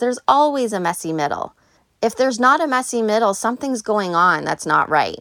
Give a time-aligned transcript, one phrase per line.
[0.00, 1.54] there's always a messy middle.
[2.02, 5.18] If there's not a messy middle, something's going on that's not right.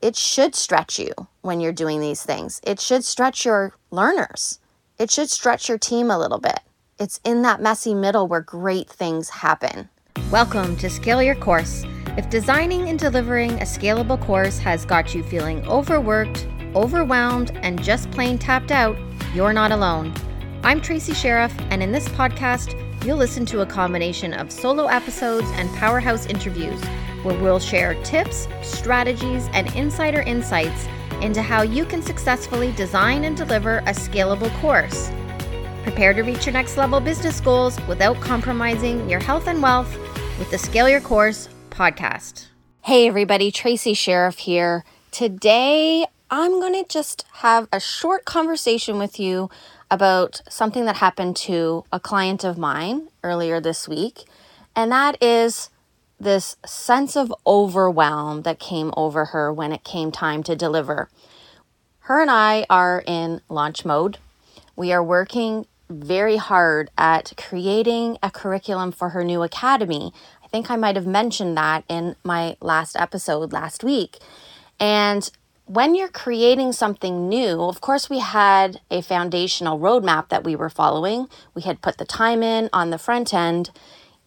[0.00, 2.60] It should stretch you when you're doing these things.
[2.62, 4.60] It should stretch your learners.
[4.98, 6.60] It should stretch your team a little bit.
[6.98, 9.88] It's in that messy middle where great things happen.
[10.30, 11.84] Welcome to Scale Your Course.
[12.16, 18.10] If designing and delivering a scalable course has got you feeling overworked, overwhelmed, and just
[18.12, 18.96] plain tapped out,
[19.34, 20.14] you're not alone.
[20.62, 25.46] I'm Tracy Sheriff, and in this podcast, you'll listen to a combination of solo episodes
[25.52, 26.82] and powerhouse interviews
[27.22, 30.86] where we'll share tips, strategies, and insider insights
[31.20, 35.10] into how you can successfully design and deliver a scalable course.
[35.82, 39.96] Prepare to reach your next level business goals without compromising your health and wealth
[40.38, 42.46] with the Scale Your Course podcast.
[42.82, 44.84] Hey, everybody, Tracy Sheriff here.
[45.10, 49.50] Today, I'm going to just have a short conversation with you
[49.90, 54.24] about something that happened to a client of mine earlier this week,
[54.76, 55.70] and that is
[56.20, 61.08] this sense of overwhelm that came over her when it came time to deliver.
[62.00, 64.18] Her and I are in launch mode.
[64.76, 70.12] We are working very hard at creating a curriculum for her new academy.
[70.44, 74.18] I think I might have mentioned that in my last episode last week.
[74.80, 75.30] And
[75.68, 80.70] when you're creating something new, of course, we had a foundational roadmap that we were
[80.70, 81.28] following.
[81.54, 83.70] We had put the time in on the front end.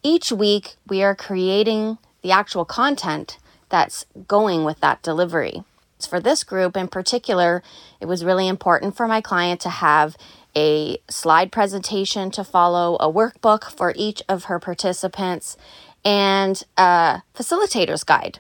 [0.04, 5.64] Each week, we are creating the actual content that's going with that delivery.
[6.08, 7.64] For this group in particular,
[8.00, 10.16] it was really important for my client to have
[10.56, 15.58] a slide presentation to follow, a workbook for each of her participants,
[16.06, 18.40] and a facilitator's guide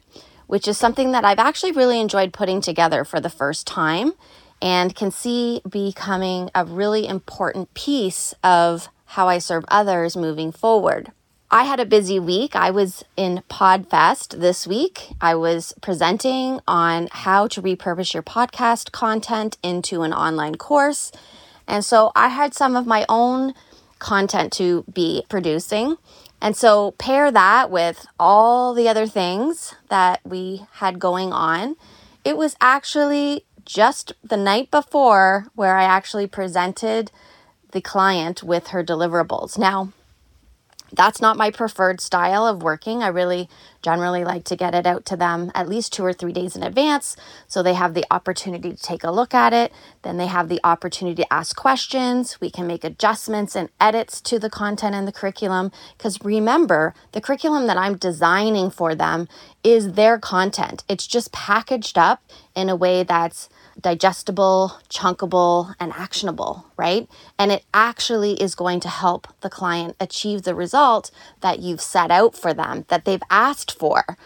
[0.51, 4.11] which is something that I've actually really enjoyed putting together for the first time
[4.61, 11.13] and can see becoming a really important piece of how I serve others moving forward.
[11.49, 12.53] I had a busy week.
[12.53, 15.13] I was in PodFest this week.
[15.21, 21.13] I was presenting on how to repurpose your podcast content into an online course.
[21.65, 23.53] And so I had some of my own
[23.99, 25.95] content to be producing.
[26.41, 31.75] And so pair that with all the other things that we had going on.
[32.25, 37.11] It was actually just the night before where I actually presented
[37.71, 39.57] the client with her deliverables.
[39.57, 39.93] Now,
[40.91, 43.03] that's not my preferred style of working.
[43.03, 43.47] I really
[43.81, 46.63] generally like to get it out to them at least two or three days in
[46.63, 47.15] advance
[47.47, 49.71] so they have the opportunity to take a look at it.
[50.01, 52.39] Then they have the opportunity to ask questions.
[52.39, 55.71] We can make adjustments and edits to the content and the curriculum.
[55.97, 59.27] Because remember, the curriculum that I'm designing for them
[59.63, 62.23] is their content, it's just packaged up
[62.55, 63.47] in a way that's
[63.79, 67.07] digestible, chunkable, and actionable, right?
[67.39, 71.11] And it actually is going to help the client achieve the result
[71.41, 74.17] that you've set out for them, that they've asked for.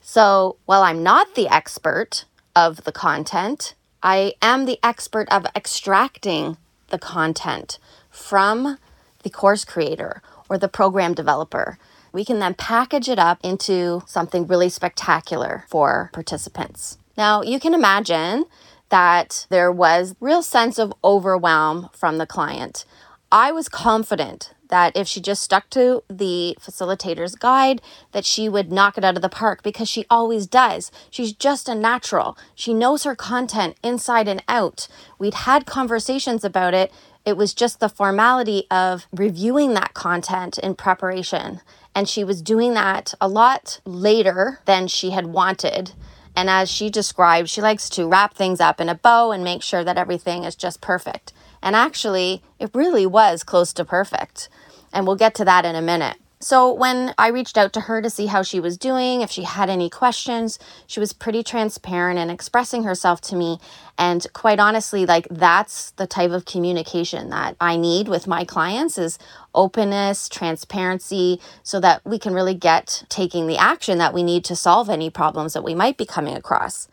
[0.00, 2.24] So while I'm not the expert
[2.54, 6.56] of the content, I am the expert of extracting
[6.88, 7.78] the content
[8.10, 8.78] from
[9.22, 11.78] the course creator or the program developer.
[12.12, 16.98] We can then package it up into something really spectacular for participants.
[17.16, 18.44] Now, you can imagine
[18.90, 22.84] that there was real sense of overwhelm from the client.
[23.30, 28.72] I was confident that if she just stuck to the facilitator's guide that she would
[28.72, 30.90] knock it out of the park because she always does.
[31.10, 32.38] She's just a natural.
[32.54, 34.88] She knows her content inside and out.
[35.18, 36.90] We'd had conversations about it.
[37.26, 41.60] It was just the formality of reviewing that content in preparation.
[41.94, 45.92] And she was doing that a lot later than she had wanted.
[46.34, 49.62] And as she described, she likes to wrap things up in a bow and make
[49.62, 51.34] sure that everything is just perfect.
[51.62, 54.48] And actually, it really was close to perfect.
[54.92, 56.16] And we'll get to that in a minute.
[56.42, 59.44] So, when I reached out to her to see how she was doing, if she
[59.44, 60.58] had any questions,
[60.88, 63.60] she was pretty transparent and expressing herself to me.
[63.96, 68.98] And quite honestly, like that's the type of communication that I need with my clients
[68.98, 69.20] is
[69.54, 74.56] openness, transparency, so that we can really get taking the action that we need to
[74.56, 76.88] solve any problems that we might be coming across.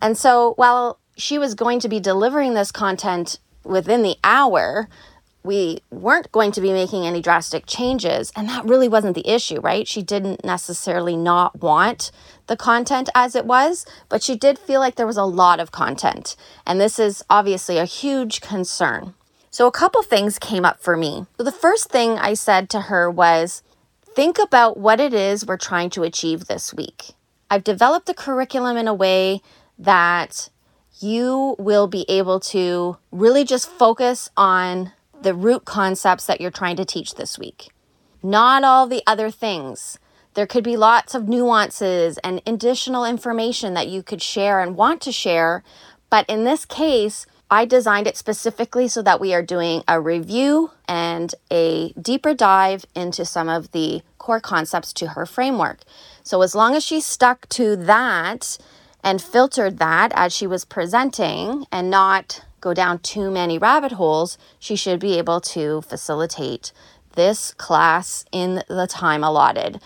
[0.00, 4.88] And so, while she was going to be delivering this content within the hour,
[5.44, 8.32] we weren't going to be making any drastic changes.
[8.34, 9.86] And that really wasn't the issue, right?
[9.86, 12.10] She didn't necessarily not want
[12.46, 15.70] the content as it was, but she did feel like there was a lot of
[15.70, 16.34] content.
[16.66, 19.14] And this is obviously a huge concern.
[19.50, 21.26] So, a couple things came up for me.
[21.36, 23.62] So the first thing I said to her was
[24.04, 27.12] think about what it is we're trying to achieve this week.
[27.48, 29.42] I've developed the curriculum in a way
[29.78, 30.48] that
[30.98, 34.92] you will be able to really just focus on
[35.24, 37.70] the root concepts that you're trying to teach this week.
[38.22, 39.98] not all the other things.
[40.34, 45.02] There could be lots of nuances and additional information that you could share and want
[45.02, 45.62] to share.
[46.10, 50.70] But in this case, I designed it specifically so that we are doing a review
[50.88, 55.80] and a deeper dive into some of the core concepts to her framework.
[56.22, 58.56] So, as long as she stuck to that
[59.04, 64.38] and filtered that as she was presenting and not go down too many rabbit holes,
[64.58, 66.72] she should be able to facilitate
[67.14, 69.80] this class in the time allotted.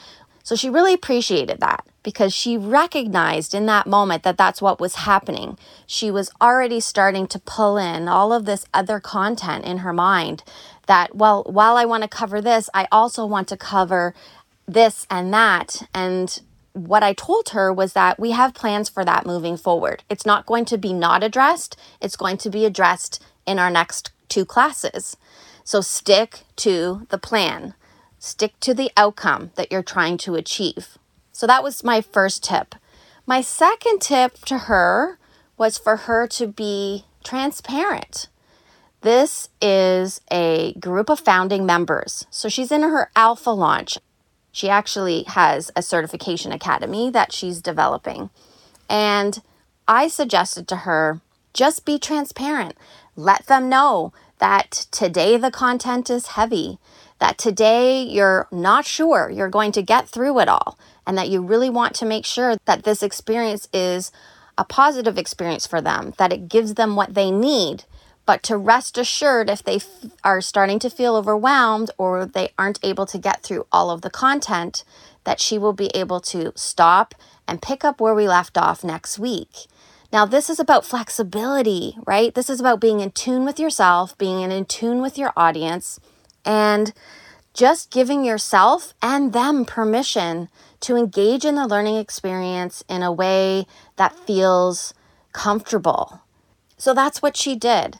[0.44, 4.94] So she really appreciated that because she recognized in that moment that that's what was
[4.94, 5.58] happening.
[5.86, 10.42] She was already starting to pull in all of this other content in her mind
[10.86, 14.14] that, well, while I want to cover this, I also want to cover
[14.66, 15.82] this and that.
[15.92, 16.40] And
[16.72, 20.04] what I told her was that we have plans for that moving forward.
[20.08, 24.10] It's not going to be not addressed, it's going to be addressed in our next
[24.28, 25.16] two classes.
[25.64, 27.74] So stick to the plan.
[28.18, 30.98] Stick to the outcome that you're trying to achieve.
[31.32, 32.74] So that was my first tip.
[33.26, 35.18] My second tip to her
[35.56, 38.28] was for her to be transparent.
[39.02, 42.26] This is a group of founding members.
[42.30, 43.98] So she's in her alpha launch.
[44.58, 48.30] She actually has a certification academy that she's developing.
[48.90, 49.40] And
[49.86, 51.20] I suggested to her
[51.54, 52.74] just be transparent.
[53.14, 56.80] Let them know that today the content is heavy
[57.20, 60.76] that today you're not sure you're going to get through it all,
[61.06, 64.10] and that you really want to make sure that this experience is
[64.56, 67.84] a positive experience for them, that it gives them what they need.
[68.28, 72.78] But to rest assured, if they f- are starting to feel overwhelmed or they aren't
[72.82, 74.84] able to get through all of the content,
[75.24, 77.14] that she will be able to stop
[77.46, 79.66] and pick up where we left off next week.
[80.12, 82.34] Now, this is about flexibility, right?
[82.34, 85.98] This is about being in tune with yourself, being in tune with your audience,
[86.44, 86.92] and
[87.54, 90.50] just giving yourself and them permission
[90.80, 93.66] to engage in the learning experience in a way
[93.96, 94.92] that feels
[95.32, 96.20] comfortable.
[96.76, 97.98] So that's what she did.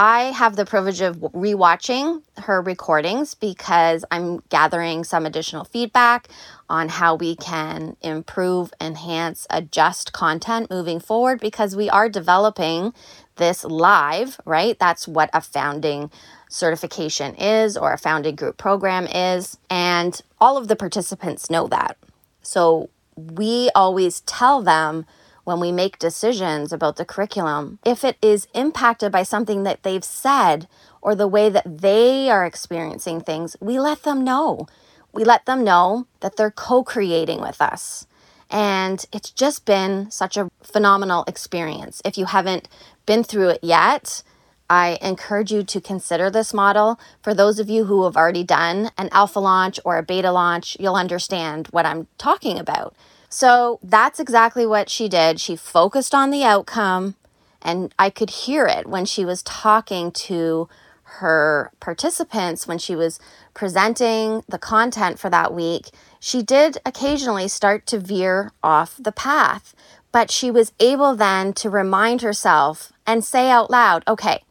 [0.00, 6.28] I have the privilege of rewatching her recordings because I'm gathering some additional feedback
[6.70, 12.94] on how we can improve, enhance, adjust content moving forward because we are developing
[13.36, 14.78] this live, right?
[14.78, 16.12] That's what a founding
[16.48, 19.58] certification is or a founding group program is.
[19.68, 21.96] And all of the participants know that.
[22.42, 25.06] So we always tell them
[25.48, 30.04] when we make decisions about the curriculum, if it is impacted by something that they've
[30.04, 30.68] said
[31.00, 34.66] or the way that they are experiencing things, we let them know.
[35.10, 38.06] We let them know that they're co creating with us.
[38.50, 42.02] And it's just been such a phenomenal experience.
[42.04, 42.68] If you haven't
[43.06, 44.22] been through it yet,
[44.68, 47.00] I encourage you to consider this model.
[47.22, 50.76] For those of you who have already done an alpha launch or a beta launch,
[50.78, 52.94] you'll understand what I'm talking about.
[53.28, 55.40] So that's exactly what she did.
[55.40, 57.14] She focused on the outcome,
[57.60, 60.68] and I could hear it when she was talking to
[61.02, 63.18] her participants, when she was
[63.54, 65.90] presenting the content for that week.
[66.20, 69.74] She did occasionally start to veer off the path,
[70.12, 74.44] but she was able then to remind herself and say out loud, okay,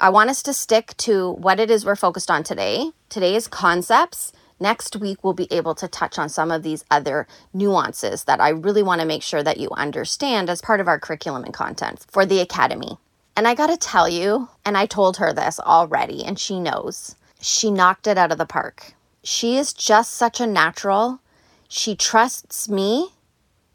[0.00, 2.92] I want us to stick to what it is we're focused on today.
[3.08, 4.32] Today's concepts.
[4.62, 8.50] Next week, we'll be able to touch on some of these other nuances that I
[8.50, 12.04] really want to make sure that you understand as part of our curriculum and content
[12.10, 12.98] for the Academy.
[13.34, 17.16] And I got to tell you, and I told her this already, and she knows,
[17.40, 18.92] she knocked it out of the park.
[19.24, 21.20] She is just such a natural.
[21.66, 23.14] She trusts me,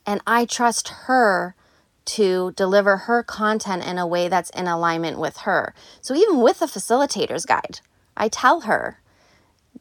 [0.05, 1.55] and I trust her
[2.05, 5.73] to deliver her content in a way that's in alignment with her.
[6.01, 7.79] So even with the facilitator's guide,
[8.15, 8.99] I tell her,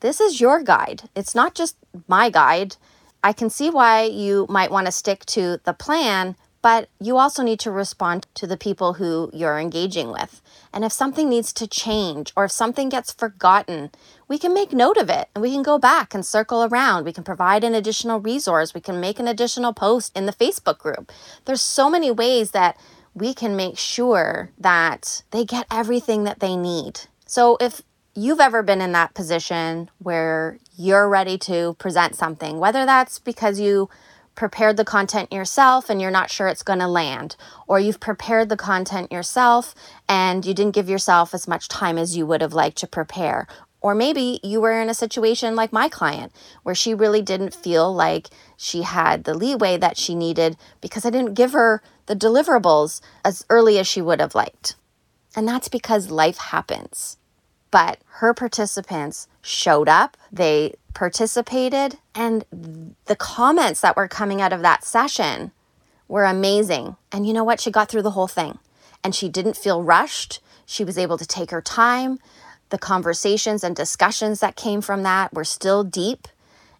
[0.00, 1.04] this is your guide.
[1.14, 1.76] It's not just
[2.08, 2.76] my guide.
[3.22, 7.42] I can see why you might want to stick to the plan, but you also
[7.42, 10.40] need to respond to the people who you're engaging with.
[10.72, 13.90] And if something needs to change or if something gets forgotten,
[14.28, 17.04] we can make note of it and we can go back and circle around.
[17.04, 18.74] We can provide an additional resource.
[18.74, 21.12] We can make an additional post in the Facebook group.
[21.44, 22.78] There's so many ways that
[23.14, 27.00] we can make sure that they get everything that they need.
[27.26, 27.82] So if
[28.14, 33.58] you've ever been in that position where you're ready to present something, whether that's because
[33.58, 33.88] you
[34.34, 38.48] prepared the content yourself and you're not sure it's going to land, or you've prepared
[38.48, 39.74] the content yourself
[40.08, 43.46] and you didn't give yourself as much time as you would have liked to prepare.
[43.80, 47.94] Or maybe you were in a situation like my client where she really didn't feel
[47.94, 53.00] like she had the leeway that she needed because I didn't give her the deliverables
[53.24, 54.74] as early as she would have liked.
[55.36, 57.18] And that's because life happens.
[57.74, 62.44] But her participants showed up, they participated, and
[63.06, 65.50] the comments that were coming out of that session
[66.06, 66.94] were amazing.
[67.10, 67.58] And you know what?
[67.58, 68.60] She got through the whole thing
[69.02, 70.40] and she didn't feel rushed.
[70.64, 72.20] She was able to take her time.
[72.68, 76.28] The conversations and discussions that came from that were still deep.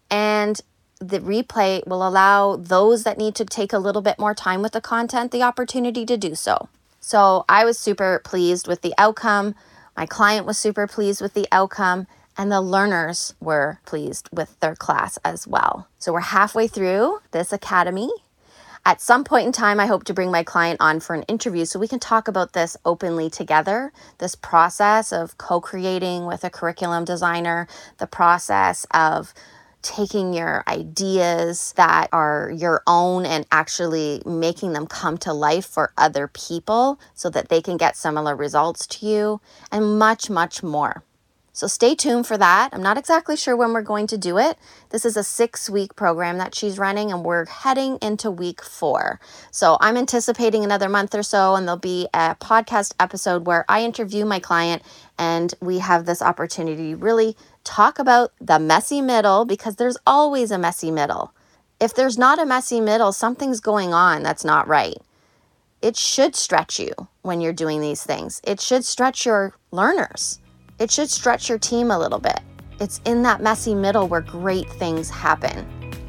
[0.09, 0.61] And
[1.01, 4.71] the replay will allow those that need to take a little bit more time with
[4.71, 6.69] the content the opportunity to do so.
[7.01, 9.57] So I was super pleased with the outcome.
[9.97, 14.75] My client was super pleased with the outcome, and the learners were pleased with their
[14.75, 15.89] class as well.
[15.99, 18.11] So we're halfway through this academy.
[18.87, 21.65] At some point in time, I hope to bring my client on for an interview
[21.65, 26.51] so we can talk about this openly together this process of co creating with a
[26.51, 27.67] curriculum designer,
[27.99, 29.33] the process of
[29.85, 35.93] taking your ideas that are your own and actually making them come to life for
[35.97, 41.05] other people so that they can get similar results to you, and much, much more.
[41.57, 42.71] So stay tuned for that.
[42.73, 44.59] I'm not exactly sure when we're going to do it.
[44.91, 49.21] This is a six week program that she's running, and we're heading into week four.
[49.53, 53.85] So I'm anticipating another month or so, and there'll be a podcast episode where I
[53.85, 54.83] interview my client
[55.17, 60.59] and we have this opportunity really talk about the messy middle because there's always a
[60.59, 61.33] messy middle.
[61.81, 64.99] If there's not a messy middle, something's going on that's not right.
[65.83, 66.93] It should stretch you
[67.23, 70.39] when you're doing these things, it should stretch your learners
[70.79, 72.41] it should stretch your team a little bit.
[72.81, 75.67] It's in that messy middle where great things happen.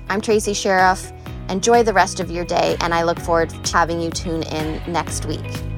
[0.10, 1.12] I'm Tracy Sheriff.
[1.50, 4.82] Enjoy the rest of your day, and I look forward to having you tune in
[4.92, 5.75] next week.